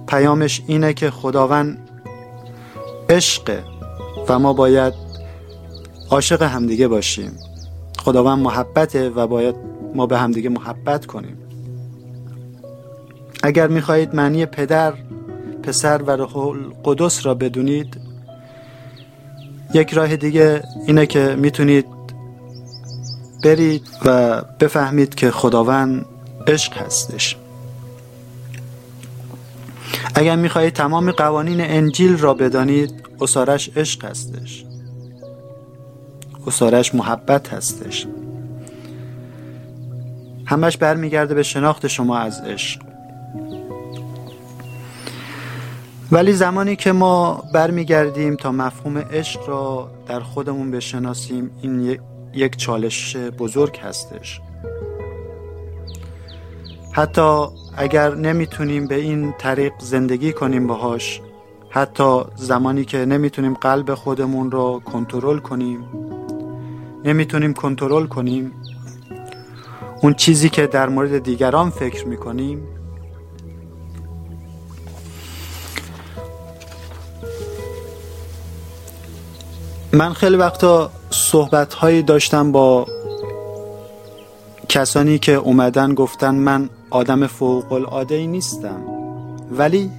پیامش 0.06 0.62
اینه 0.66 0.92
که 0.92 1.10
خداوند 1.10 1.78
عشقه 3.08 3.62
و 4.28 4.38
ما 4.38 4.52
باید 4.52 4.94
عاشق 6.10 6.42
همدیگه 6.42 6.88
باشیم. 6.88 7.32
خداوند 7.98 8.38
محبته 8.38 9.10
و 9.10 9.26
باید 9.26 9.54
ما 9.94 10.06
به 10.06 10.18
همدیگه 10.18 10.48
محبت 10.48 11.06
کنیم. 11.06 11.36
اگر 13.42 13.66
می‌خواهید 13.66 14.14
معنی 14.14 14.46
پدر 14.46 14.94
پسر 15.62 16.02
و 16.02 16.10
روح 16.10 16.36
القدس 16.36 17.26
را 17.26 17.34
بدونید 17.34 18.00
یک 19.74 19.92
راه 19.92 20.16
دیگه 20.16 20.62
اینه 20.86 21.06
که 21.06 21.36
می‌تونید 21.38 21.86
برید 23.44 23.88
و 24.04 24.42
بفهمید 24.60 25.14
که 25.14 25.30
خداوند 25.30 26.06
عشق 26.46 26.78
هستش. 26.78 27.36
اگر 30.14 30.36
می‌خواهید 30.36 30.72
تمام 30.72 31.10
قوانین 31.10 31.60
انجیل 31.60 32.18
را 32.18 32.34
بدانید 32.34 33.06
اصارش 33.20 33.70
عشق 33.76 34.04
هستش. 34.04 34.64
اصارش 36.46 36.94
محبت 36.94 37.52
هستش. 37.52 38.06
همش 40.46 40.76
برمیگرده 40.76 41.34
به 41.34 41.42
شناخت 41.42 41.86
شما 41.86 42.18
از 42.18 42.40
عشق. 42.40 42.82
ولی 46.12 46.32
زمانی 46.32 46.76
که 46.76 46.92
ما 46.92 47.42
برمیگردیم 47.54 48.36
تا 48.36 48.52
مفهوم 48.52 48.98
عشق 48.98 49.48
را 49.48 49.90
در 50.08 50.20
خودمون 50.20 50.70
بشناسیم 50.70 51.50
این 51.62 51.98
یک 52.34 52.56
چالش 52.56 53.16
بزرگ 53.16 53.78
هستش. 53.78 54.40
حتی 56.96 57.46
اگر 57.76 58.14
نمی‌تونیم 58.14 58.86
به 58.86 58.94
این 58.94 59.34
طریق 59.38 59.72
زندگی 59.78 60.32
کنیم 60.32 60.66
باهاش 60.66 61.20
حتی 61.70 62.20
زمانی 62.36 62.84
که 62.84 62.98
نمی‌تونیم 62.98 63.54
قلب 63.54 63.94
خودمون 63.94 64.50
را 64.50 64.82
کنترل 64.84 65.38
کنیم 65.38 65.84
نمی‌تونیم 67.04 67.54
کنترل 67.54 68.06
کنیم 68.06 68.52
اون 70.02 70.14
چیزی 70.14 70.48
که 70.48 70.66
در 70.66 70.88
مورد 70.88 71.18
دیگران 71.22 71.70
فکر 71.70 72.06
می‌کنیم 72.06 72.68
من 79.92 80.12
خیلی 80.12 80.36
وقتا 80.36 80.90
صحبت 81.10 81.74
هایی 81.74 82.02
داشتم 82.02 82.52
با 82.52 82.86
کسانی 84.76 85.18
که 85.18 85.32
اومدن 85.32 85.94
گفتن 85.94 86.34
من 86.34 86.68
آدم 86.90 87.26
فوق 87.26 87.72
العاده 87.72 88.14
ای 88.14 88.26
نیستم 88.26 88.80
ولی 89.50 89.90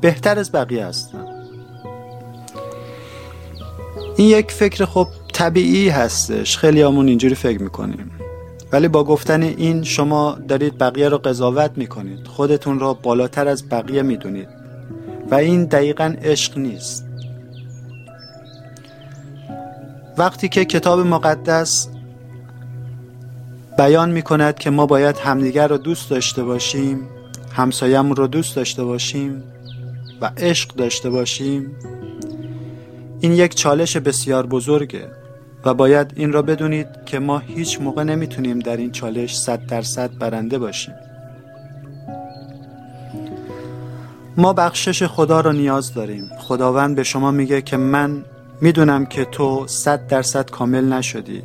بهتر 0.00 0.38
از 0.38 0.52
بقیه 0.52 0.86
هستم. 0.86 1.26
این 4.16 4.28
یک 4.28 4.52
فکر 4.52 4.84
خب 4.84 5.08
طبیعی 5.32 5.88
هستش 5.88 6.58
خیلی 6.58 6.82
همون 6.82 7.08
اینجوری 7.08 7.34
فکر 7.34 7.62
می‌کنیم. 7.62 8.10
ولی 8.72 8.88
با 8.88 9.04
گفتن 9.04 9.42
این 9.42 9.82
شما 9.82 10.38
دارید 10.48 10.78
بقیه 10.78 11.08
رو 11.08 11.18
قضاوت 11.18 11.70
می‌کنید 11.76 12.26
خودتون 12.26 12.80
را 12.80 12.94
بالاتر 12.94 13.48
از 13.48 13.68
بقیه 13.68 14.02
می‌دونید. 14.02 14.48
و 15.30 15.34
این 15.34 15.64
دقیقا 15.64 16.14
عشق 16.22 16.58
نیست. 16.58 17.06
وقتی 20.18 20.48
که 20.48 20.64
کتاب 20.64 21.00
مقدس 21.00 21.88
بیان 23.78 24.10
می 24.10 24.22
کند 24.22 24.58
که 24.58 24.70
ما 24.70 24.86
باید 24.86 25.16
همدیگر 25.16 25.68
رو 25.68 25.78
دوست 25.78 26.10
داشته 26.10 26.44
باشیم 26.44 27.08
همسایمون 27.52 28.16
رو 28.16 28.26
دوست 28.26 28.56
داشته 28.56 28.84
باشیم 28.84 29.42
و 30.20 30.30
عشق 30.36 30.74
داشته 30.74 31.10
باشیم. 31.10 31.76
این 33.20 33.32
یک 33.32 33.54
چالش 33.54 33.96
بسیار 33.96 34.46
بزرگه 34.46 35.08
و 35.64 35.74
باید 35.74 36.12
این 36.16 36.32
را 36.32 36.42
بدونید 36.42 36.86
که 37.06 37.18
ما 37.18 37.38
هیچ 37.38 37.80
موقع 37.80 38.02
نمی‌تونیم 38.02 38.58
در 38.58 38.76
این 38.76 38.92
چالش 38.92 39.38
صد 39.38 39.66
درصد 39.66 40.10
برنده 40.18 40.58
باشیم. 40.58 40.94
ما 44.36 44.52
بخشش 44.52 45.02
خدا 45.02 45.40
را 45.40 45.52
نیاز 45.52 45.94
داریم. 45.94 46.30
خداوند 46.38 46.96
به 46.96 47.02
شما 47.02 47.30
میگه 47.30 47.62
که 47.62 47.76
من 47.76 48.24
می‌دونم 48.60 49.06
که 49.06 49.24
تو 49.24 49.66
صد 49.66 50.06
درصد 50.06 50.50
کامل 50.50 50.84
نشدی. 50.84 51.42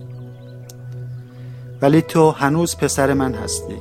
ولی 1.86 2.02
تو 2.02 2.32
هنوز 2.32 2.78
پسر 2.78 3.14
من 3.14 3.34
هستی. 3.34 3.76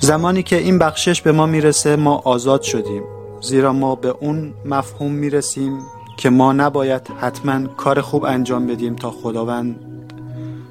زمانی 0.00 0.42
که 0.42 0.56
این 0.56 0.78
بخشش 0.78 1.22
به 1.22 1.32
ما 1.32 1.46
می‌رسه 1.46 1.96
ما 1.96 2.20
آزاد 2.24 2.62
شدیم. 2.62 3.02
زیرا 3.40 3.72
ما 3.72 3.94
به 3.94 4.08
اون 4.20 4.54
مفهوم 4.64 5.12
می‌رسیم 5.12 5.78
که 6.16 6.30
ما 6.30 6.52
نباید 6.52 7.08
حتما 7.20 7.66
کار 7.66 8.00
خوب 8.00 8.24
انجام 8.24 8.66
بدیم 8.66 8.96
تا 8.96 9.10
خداوند 9.10 9.76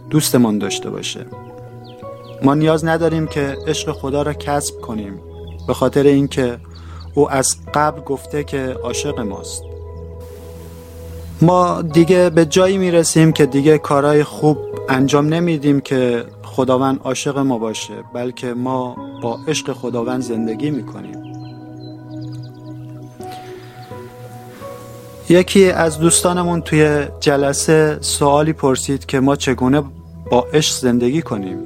دوستمان 0.10 0.60
داشته 0.60 0.90
باشه. 0.90 1.26
ما 2.44 2.54
نیاز 2.54 2.86
نداریم 2.86 3.28
که 3.28 3.58
عشق 3.68 3.92
خدا 3.92 4.22
را 4.22 4.34
کسب 4.34 4.82
کنیم 4.82 5.20
به 5.68 5.74
خاطر 5.74 6.04
اینکه 6.04 6.58
او 7.14 7.32
از 7.32 7.56
قبل 7.74 8.02
گفته 8.02 8.44
که 8.44 8.76
عاشق 8.84 9.20
ماست. 9.20 9.64
ما 11.42 11.82
دیگه 11.82 12.30
به 12.30 12.46
جایی 12.46 12.78
می‌رسیم 12.78 13.32
که 13.32 13.46
دیگه 13.46 13.78
کارهای 13.78 14.24
خوب 14.24 14.71
انجام 14.90 15.34
نمیدیم 15.34 15.80
که 15.80 16.26
خداوند 16.44 17.00
عاشق 17.04 17.38
ما 17.38 17.58
باشه 17.58 17.94
بلکه 18.14 18.54
ما 18.54 18.96
با 19.24 19.40
عشق 19.48 19.74
خداوند 19.74 20.22
زندگی 20.22 20.72
می‌کنیم. 20.72 21.18
یکی 25.30 25.72
از 25.72 26.00
دوستانمون 26.00 26.62
توی 26.62 27.06
جلسه 27.20 27.98
سوالی 28.02 28.54
پرسید 28.54 29.06
که 29.06 29.20
ما 29.20 29.36
چگونه 29.36 29.84
با 30.32 30.48
عشق 30.54 30.76
زندگی 30.82 31.22
کنیم؟ 31.22 31.58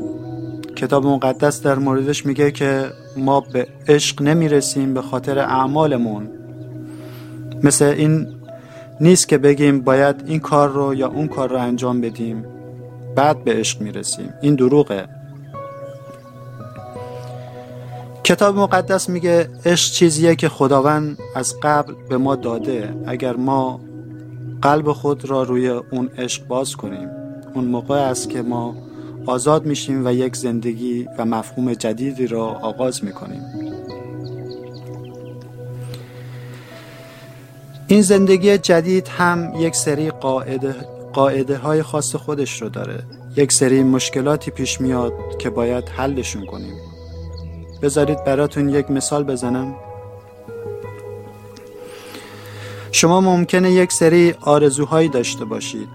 کتاب 0.76 1.06
مقدس 1.06 1.62
در 1.62 1.76
موردش 1.76 2.26
میگه 2.26 2.52
که 2.52 2.92
ما 3.18 3.40
به 3.40 3.68
عشق 3.88 4.22
نمی‌رسیم 4.22 4.94
به 4.94 5.02
خاطر 5.02 5.40
اعمالمون. 5.40 6.30
مثل 7.64 7.86
این 7.86 8.28
نیست 9.02 9.28
که 9.28 9.38
بگیم 9.38 9.82
باید 9.82 10.24
این 10.26 10.40
کار 10.40 10.70
رو 10.70 10.96
یا 10.96 11.08
اون 11.08 11.28
کار 11.28 11.50
رو 11.50 11.58
انجام 11.58 12.02
بدیم. 12.02 12.46
بعد 13.16 13.44
به 13.44 13.54
عشق 13.54 13.82
می‌رسیم. 13.82 14.34
این 14.42 14.56
دروغه. 14.56 15.06
کتاب 18.24 18.56
مقدس 18.56 19.10
میگه 19.10 19.50
عشق 19.66 19.94
چیزیه 19.94 20.36
که 20.36 20.50
خداوند 20.50 21.18
از 21.36 21.56
قبل 21.64 21.94
به 22.10 22.18
ما 22.18 22.36
داده. 22.36 22.94
اگر 23.08 23.36
ما 23.36 23.80
قلب 24.62 24.92
خود 24.92 25.26
را 25.26 25.44
روی 25.44 25.70
اون 25.70 26.10
عشق 26.18 26.48
باز 26.48 26.76
کنیم 26.76 27.10
اون 27.54 27.66
موقع 27.66 28.00
است 28.00 28.30
که 28.30 28.42
ما 28.42 28.76
آزاد 29.26 29.66
میشیم 29.66 30.06
و 30.06 30.14
یک 30.14 30.36
زندگی 30.36 31.08
و 31.18 31.26
مفهوم 31.26 31.74
جدیدی 31.74 32.28
را 32.28 32.46
آغاز 32.46 33.04
می‌کنیم. 33.04 33.42
این 37.88 38.02
زندگی 38.02 38.58
جدید 38.58 39.08
هم 39.08 39.54
یک 39.58 39.76
سری 39.76 40.10
قاعده, 40.10 40.76
قاعده 41.16 41.58
های 41.58 41.84
خاص 41.84 42.16
خودش 42.16 42.62
رو 42.62 42.70
داره. 42.70 43.04
یک 43.38 43.52
سری 43.52 43.84
مشکلاتی 43.84 44.52
پیش 44.52 44.82
میاد 44.82 45.14
که 45.40 45.50
باید 45.50 45.90
حلشون 45.90 46.46
کنیم. 46.46 46.74
بذارید 47.82 48.24
براتون 48.24 48.70
یک 48.70 48.92
مثال 48.92 49.24
بزنم. 49.24 49.76
شما 52.92 53.22
ممکنه 53.22 53.72
یک 53.72 53.92
سری 53.92 54.36
آرزوهایی 54.42 55.10
داشته 55.10 55.46
باشید. 55.46 55.88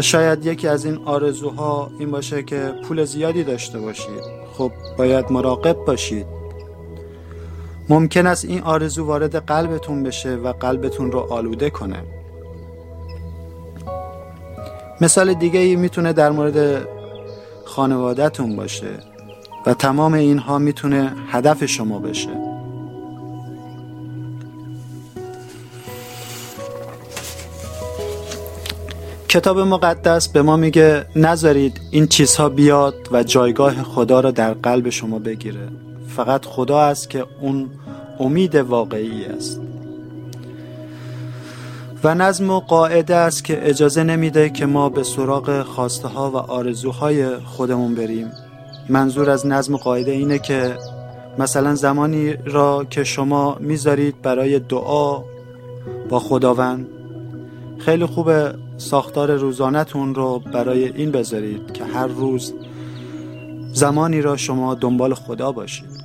شاید 0.00 0.46
یکی 0.46 0.68
از 0.68 0.84
این 0.84 0.98
آرزوها 1.04 1.90
این 1.98 2.10
باشه 2.10 2.42
که 2.42 2.72
پول 2.88 3.04
زیادی 3.04 3.44
داشته 3.44 3.78
باشید. 3.78 4.22
خب 4.58 4.72
باید 4.98 5.32
مراقب 5.32 5.76
باشید. 5.76 6.26
ممکن 7.88 8.26
است 8.26 8.44
این 8.44 8.62
آرزو 8.62 9.04
وارد 9.04 9.36
قلبتون 9.36 10.02
بشه 10.02 10.34
و 10.34 10.52
قلبتون 10.52 11.12
رو 11.12 11.18
آلوده 11.18 11.70
کنه. 11.70 12.21
مثال 15.02 15.34
دیگه 15.34 15.60
ای 15.60 15.76
می‌تونه 15.76 16.12
در 16.12 16.30
مورد 16.30 16.88
خانوادهتون 17.64 18.56
باشه 18.56 18.90
و 19.66 19.74
تمام 19.74 20.14
اینها 20.14 20.58
می‌تونه 20.58 21.12
هدف 21.28 21.64
شما 21.64 21.98
بشه. 21.98 22.28
کتاب 29.28 29.58
مقدس 29.58 30.28
به 30.28 30.42
ما 30.42 30.56
میگه 30.56 31.06
نذارید 31.16 31.80
این 31.90 32.06
چیزها 32.06 32.48
بیاد 32.48 32.94
و 33.12 33.22
جایگاه 33.22 33.82
خدا 33.82 34.20
را 34.20 34.30
در 34.30 34.54
قلب 34.54 34.90
شما 34.90 35.18
بگیره. 35.18 35.68
فقط 36.16 36.44
خدا 36.44 36.80
است 36.80 37.10
که 37.10 37.26
اون 37.40 37.70
امید 38.20 38.54
واقعی 38.54 39.24
است. 39.24 39.60
و 42.04 42.14
نظم 42.14 42.50
و 42.50 42.60
قاعده 42.60 43.14
است 43.16 43.44
که 43.44 43.68
اجازه 43.68 44.02
نمیده 44.02 44.50
که 44.50 44.66
ما 44.66 44.88
به 44.88 45.02
سراغ 45.02 45.62
خواسته 45.62 46.08
ها 46.08 46.30
و 46.30 46.36
آرزوهای 46.36 47.36
خودمون 47.36 47.94
بریم. 47.94 48.30
منظور 48.88 49.30
از 49.30 49.46
نظم 49.46 49.74
و 49.74 49.76
قاعده 49.76 50.10
اینه 50.10 50.38
که 50.38 50.76
مثلا 51.38 51.74
زمانی 51.74 52.32
را 52.32 52.84
که 52.90 53.04
شما 53.04 53.56
می‌ذارید 53.60 54.22
برای 54.22 54.58
دعا 54.58 55.22
با 56.08 56.18
خداوند 56.18 56.86
خیلی 57.78 58.06
خوب 58.06 58.30
ساختار 58.76 59.32
روزانهتون 59.34 60.14
رو 60.14 60.38
برای 60.38 60.88
این 60.88 61.10
بذارید 61.10 61.72
که 61.72 61.84
هر 61.84 62.06
روز 62.06 62.54
زمانی 63.72 64.22
را 64.22 64.36
شما 64.36 64.74
دنبال 64.74 65.14
خدا 65.14 65.52
باشید. 65.52 66.02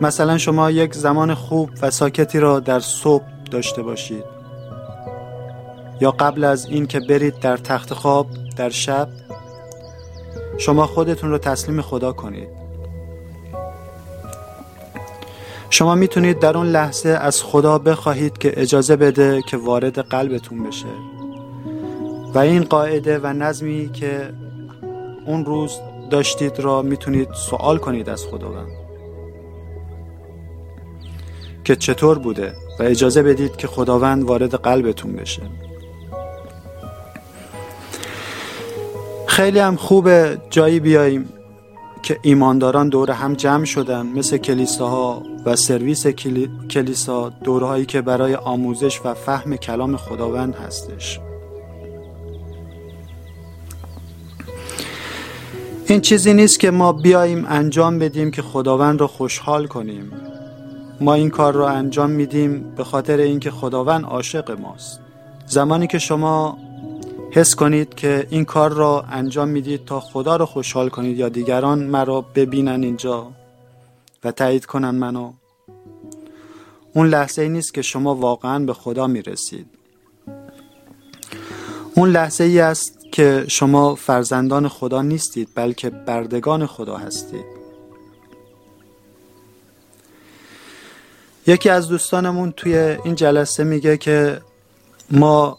مثلا 0.00 0.38
شما 0.38 0.70
یک 0.70 0.94
زمان 0.94 1.34
خوب 1.34 1.70
و 1.82 1.90
ساکتی 1.90 2.38
را 2.38 2.60
در 2.60 2.80
صبح 2.80 3.24
داشته 3.52 3.82
باشید. 3.82 4.24
یا 6.00 6.10
قبل 6.10 6.44
از 6.44 6.66
این 6.66 6.86
که 6.86 7.00
برید 7.00 7.38
در 7.38 7.56
تخت 7.56 7.94
خواب 7.94 8.26
در 8.56 8.70
شب 8.70 9.08
شما 10.58 10.86
خودتون 10.86 11.30
رو 11.30 11.38
تسلیم 11.38 11.82
خدا 11.82 12.12
کنید. 12.12 12.48
شما 15.70 15.94
می‌تونید 15.94 16.38
در 16.38 16.56
اون 16.56 16.66
لحظه 16.66 17.08
از 17.08 17.42
خدا 17.42 17.78
بخواهید 17.78 18.38
که 18.38 18.60
اجازه 18.60 18.96
بده 18.96 19.42
که 19.42 19.56
وارد 19.56 19.98
قلبتون 19.98 20.64
بشه. 20.64 20.86
و 22.34 22.38
این 22.38 22.64
قاعده 22.64 23.18
و 23.18 23.26
نظمی 23.26 23.90
که 23.92 24.32
اون 25.26 25.44
روز 25.44 25.80
داشتید 26.10 26.60
را 26.60 26.82
می‌تونید 26.82 27.28
سوال 27.32 27.78
کنید 27.78 28.08
از 28.08 28.26
خداوند. 28.26 28.72
که 31.64 31.76
چطور 31.76 32.18
بوده؟ 32.18 32.61
و 32.78 32.82
اجازه 32.82 33.22
بدید 33.22 33.56
که 33.56 33.66
خداوند 33.66 34.24
وارد 34.24 34.54
قلبتون 34.54 35.12
بشه. 35.12 35.42
خیلی 39.26 39.58
هم 39.58 39.76
خوبه 39.76 40.38
جایی 40.50 40.80
بیاییم 40.80 41.28
که 42.02 42.18
ایمانداران 42.22 42.88
دور 42.88 43.10
هم 43.10 43.34
جمع 43.34 43.64
شدن 43.64 44.06
مثل 44.06 44.36
کلیساها 44.36 45.22
و 45.46 45.56
سرویس 45.56 46.06
کلیسا 46.70 47.28
دورهایی 47.28 47.86
که 47.86 48.02
برای 48.02 48.34
آموزش 48.34 49.00
و 49.04 49.14
فهم 49.14 49.56
کلام 49.56 49.96
خداوند 49.96 50.54
هستش. 50.54 51.20
این 55.86 56.00
چیزی 56.00 56.34
نیست 56.34 56.60
که 56.60 56.70
ما 56.70 56.92
بیاییم 56.92 57.46
انجام 57.48 57.98
بدیم 57.98 58.30
که 58.30 58.42
خداوند 58.42 59.00
رو 59.00 59.06
خوشحال 59.06 59.66
کنیم. 59.66 60.12
ما 61.02 61.14
این 61.14 61.30
کار 61.30 61.54
رو 61.54 61.64
انجام 61.64 62.10
میدیم 62.10 62.72
به 62.76 62.84
خاطر 62.84 63.16
اینکه 63.16 63.50
خداوند 63.50 64.04
عاشق 64.04 64.60
ماست. 64.60 65.00
زمانی 65.46 65.86
که 65.86 65.98
شما 65.98 66.58
حس 67.30 67.54
کنید 67.54 67.94
که 67.94 68.26
این 68.30 68.44
کار 68.44 68.72
را 68.72 69.04
انجام 69.10 69.48
می‌دید 69.48 69.84
تا 69.84 70.00
خدا 70.00 70.36
رو 70.36 70.46
خوشحال 70.46 70.88
کنید 70.88 71.18
یا 71.18 71.28
دیگران 71.28 71.78
مرا 71.84 72.20
ببینن 72.20 72.82
اینجا 72.82 73.30
و 74.24 74.32
تایید 74.32 74.64
کنن 74.64 74.90
منو 74.90 75.32
اون 76.94 77.06
لحظه 77.08 77.42
ای 77.42 77.48
نیست 77.48 77.74
که 77.74 77.82
شما 77.82 78.14
واقعا 78.14 78.58
به 78.58 78.74
خدا 78.74 79.06
می‌رسید. 79.06 79.66
اون 81.94 82.10
لحظه 82.10 82.44
ای 82.44 82.60
است 82.60 82.98
که 83.12 83.44
شما 83.48 83.94
فرزندان 83.94 84.68
خدا 84.68 85.02
نیستید 85.02 85.48
بلکه 85.54 85.90
بردگان 85.90 86.66
خدا 86.66 86.96
هستید. 86.96 87.61
یکی 91.46 91.68
از 91.68 91.88
دوستانمون 91.88 92.52
توی 92.52 92.76
این 93.04 93.14
جلسه 93.14 93.64
میگه 93.64 93.96
که 93.96 94.40
ما 95.10 95.58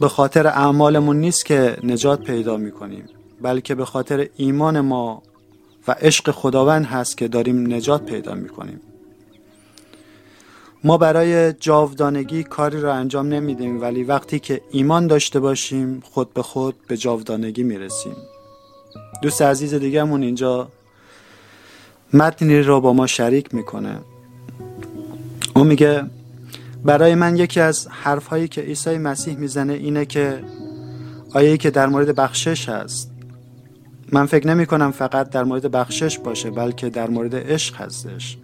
به 0.00 0.08
خاطر 0.08 0.46
اعمالمون 0.46 1.16
نیست 1.16 1.46
که 1.46 1.76
نجات 1.82 2.22
پیدا 2.22 2.56
می‌کنیم 2.56 3.04
بلکه 3.42 3.74
به 3.74 3.84
خاطر 3.84 4.28
ایمان 4.36 4.80
ما 4.80 5.22
و 5.88 5.92
عشق 5.92 6.30
خداوند 6.30 6.84
هست 6.84 7.16
که 7.16 7.28
داریم 7.28 7.74
نجات 7.74 8.04
پیدا 8.04 8.34
می‌کنیم. 8.34 8.80
ما 10.84 10.98
برای 10.98 11.52
جاودانگی 11.52 12.42
کاری 12.42 12.80
را 12.80 12.94
انجام 12.94 13.28
نمیدیم 13.28 13.80
ولی 13.80 14.04
وقتی 14.04 14.38
که 14.38 14.60
ایمان 14.70 15.06
داشته 15.06 15.40
باشیم 15.40 16.02
خود 16.10 16.34
به 16.34 16.42
خود 16.42 16.74
به 16.88 16.96
جاودانگی 16.96 17.62
می‌رسیم. 17.62 18.16
دوست 19.22 19.42
عزیز 19.42 19.74
دیگهمون 19.74 20.22
اینجا 20.22 20.68
متنی 22.12 22.60
رو 22.60 22.80
با 22.80 22.92
ما 22.92 23.06
شریک 23.06 23.54
می‌کنه. 23.54 24.00
او 25.56 25.64
میگه 25.64 26.02
برای 26.84 27.14
من 27.14 27.36
یکی 27.36 27.60
از 27.60 27.88
حرفهایی 27.90 28.48
که 28.48 28.60
عیسی 28.60 28.98
مسیح 28.98 29.36
می‌زنه 29.36 29.72
اینه 29.72 30.04
که 30.04 30.44
آیه 31.34 31.56
که 31.56 31.70
در 31.70 31.86
مورد 31.86 32.14
بخشش 32.14 32.68
هست. 32.68 33.10
من 34.12 34.26
فکر 34.26 34.46
نمی 34.46 34.66
کنم 34.66 34.90
فقط 34.90 35.30
در 35.30 35.44
مورد 35.44 35.70
بخشش 35.70 36.18
باشه 36.18 36.50
بلکه 36.50 36.90
در 36.90 37.10
مورد 37.10 37.34
عشق 37.34 37.76
هستش. 37.76 38.38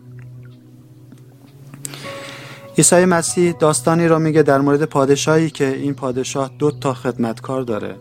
عیسی 2.78 3.04
مسیح 3.04 3.52
داستانی 3.52 4.08
را 4.08 4.18
میگه 4.18 4.42
در 4.42 4.60
مورد 4.60 4.84
پادشاهی 4.84 5.50
که 5.50 5.68
این 5.68 5.94
پادشاه 5.94 6.50
دو 6.58 6.70
تا 6.70 6.94
خدمتکار 6.94 7.62
داره. 7.62 7.96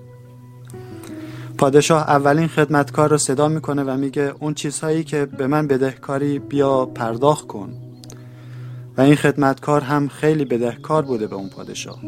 پادشاه 1.58 2.10
اولین 2.10 2.48
خدمتکار 2.48 3.10
رو 3.10 3.18
صدا 3.18 3.48
می‌کنه 3.48 3.84
و 3.84 3.98
میگه 3.98 4.34
اون 4.40 4.54
چیزهایی 4.54 5.04
که 5.04 5.26
به 5.26 5.48
من 5.48 5.68
بدهکاری 5.68 6.40
بیا 6.40 6.86
پرداخت 6.86 7.48
کن. 7.48 7.91
این 9.02 9.16
خدمتکار 9.16 9.82
هم 9.82 10.08
خیلی 10.08 10.46
بدهکار 10.46 11.02
بوده 11.02 11.28
به 11.28 11.36
اون 11.36 11.50
پادشاه. 11.50 12.00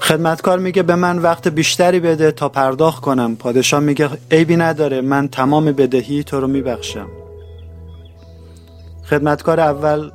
خدمتکار 0.00 0.58
میگه 0.58 0.82
به 0.82 0.94
من 0.94 1.18
وقت 1.18 1.48
بیشتری 1.48 2.00
بده 2.00 2.32
تا 2.32 2.48
پرداخت 2.48 3.02
کنم. 3.02 3.36
پادشاه 3.36 3.80
میگه 3.80 4.08
عیبی 4.30 4.56
نداره 4.56 5.00
من 5.00 5.28
تمام 5.28 5.64
بدهی 5.64 6.24
تو 6.24 6.40
رو 6.40 6.46
میبخشم. 6.46 7.08
خدمتکار 9.04 9.60
اول 9.60 10.10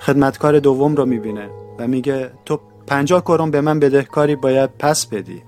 خدمتکار 0.00 0.58
دوم 0.58 0.96
رو 0.96 1.06
می‌بینه 1.06 1.50
و 1.78 1.86
میگه 1.86 2.30
تو 2.44 2.60
پنجاه 2.86 3.20
کرون 3.20 3.50
به 3.50 3.60
من 3.60 3.80
بدهکاری 3.80 4.36
باید 4.36 4.70
پس 4.78 5.06
بدی. 5.06 5.42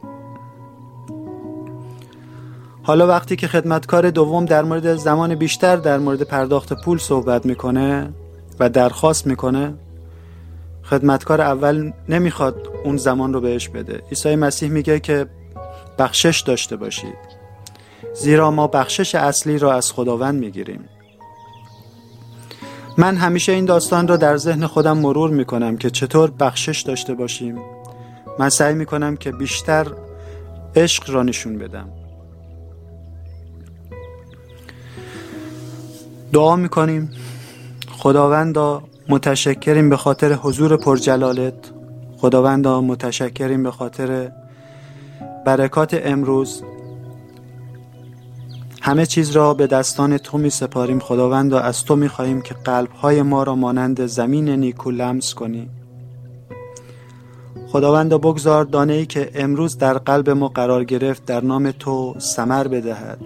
حالا 2.88 3.06
وقتی 3.06 3.36
که 3.36 3.48
خدمتکار 3.48 4.10
دوم 4.10 4.44
در 4.44 4.62
مورد 4.62 4.94
زمان 4.96 5.34
بیشتر 5.34 5.76
در 5.76 5.98
مورد 5.98 6.22
پرداخت 6.22 6.72
پول 6.72 6.98
صحبت 6.98 7.46
می‌کنه 7.46 8.12
و 8.60 8.70
درخواست 8.70 9.26
می‌کنه 9.26 9.74
خدمتکار 10.82 11.40
اول 11.40 11.92
نمی‌خواد 12.08 12.68
اون 12.84 12.96
زمان 12.96 13.32
رو 13.32 13.40
بهش 13.40 13.68
بده. 13.68 14.02
عیسی 14.10 14.36
مسیح 14.36 14.70
میگه 14.70 15.00
که 15.00 15.26
بخشش 15.98 16.40
داشته 16.40 16.76
باشید 16.76 17.14
زیرا 18.14 18.50
ما 18.50 18.66
بخشش 18.66 19.14
اصلی 19.14 19.58
را 19.58 19.72
از 19.72 19.92
خداوند 19.92 20.40
می‌گیریم. 20.40 20.84
من 22.98 23.16
همیشه 23.16 23.52
این 23.52 23.64
داستان 23.64 24.08
را 24.08 24.16
در 24.16 24.36
ذهن 24.36 24.66
خودم 24.66 24.98
مرور 24.98 25.30
می‌کنم 25.30 25.76
که 25.76 25.90
چطور 25.90 26.30
بخشش 26.30 26.80
داشته 26.80 27.14
باشیم. 27.14 27.58
من 28.38 28.48
سعی 28.48 28.74
می‌کنم 28.74 29.16
که 29.16 29.32
بیشتر 29.32 29.86
عشق 30.76 31.10
را 31.10 31.22
نشون 31.22 31.58
بدم. 31.58 31.97
دعا 36.32 36.56
می‌کنیم. 36.56 37.10
خداوندا 37.90 38.82
متشکریم 39.08 39.90
به 39.90 39.96
خاطر 39.96 40.32
حضور 40.32 40.76
پرجلالت. 40.76 41.54
خداوندا 42.16 42.80
متشکریم 42.80 43.62
به 43.62 43.70
خاطر 43.70 44.32
برکات 45.46 46.00
امروز. 46.04 46.62
همه 48.82 49.06
چیز 49.06 49.30
را 49.30 49.54
به 49.54 49.66
دستان 49.66 50.18
تو 50.18 50.38
می 50.38 50.50
سپاریم 50.50 50.98
خداوندا 50.98 51.60
از 51.60 51.84
تو 51.84 51.96
می 51.96 52.08
خواهیم 52.08 52.42
که 52.42 52.54
قلبهای 52.54 53.22
ما 53.22 53.42
را 53.42 53.54
مانند 53.54 54.06
زمین 54.06 54.48
نیکو 54.48 54.90
لمس 54.90 55.34
کنی. 55.34 55.68
خداوندا 57.68 58.18
بگذار 58.18 58.64
دانه 58.64 58.92
ای 58.92 59.06
که 59.06 59.30
امروز 59.34 59.78
در 59.78 59.98
قلب 59.98 60.30
ما 60.30 60.48
قرار 60.48 60.84
گرفت 60.84 61.24
در 61.24 61.44
نام 61.44 61.70
تو 61.70 62.14
سمر 62.18 62.68
بدهد. 62.68 63.18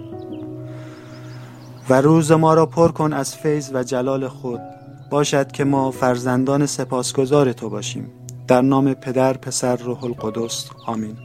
و 1.93 1.95
روز 1.95 2.33
ما 2.33 2.55
را 2.55 2.67
پر 2.67 2.89
کن 2.89 3.13
از 3.13 3.37
فیض 3.37 3.71
و 3.75 3.83
جلال 3.83 4.29
خود. 4.29 4.61
باشد 5.11 5.53
که 5.53 5.65
ما 5.65 5.91
فرزندان 5.91 6.67
سپاسگزار 6.67 7.53
تو 7.53 7.71
باشیم. 7.71 8.11
در 8.49 8.63
نام 8.63 8.95
پدر 8.95 9.33
پسر 9.33 9.77
روح 9.77 10.05
القدس. 10.05 10.71
آمین. 10.87 11.17